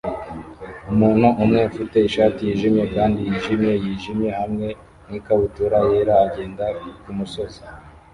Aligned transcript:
Umuntu 0.91 1.27
umwe 1.43 1.59
ufite 1.69 1.97
ishati 2.07 2.39
yijimye 2.47 2.83
kandi 2.95 3.19
yijimye 3.27 3.73
yijimye 3.83 4.29
hamwe 4.39 4.67
nikabutura 5.09 5.77
yera 5.89 6.13
agenda 6.25 6.65
kumusozi 7.03 7.61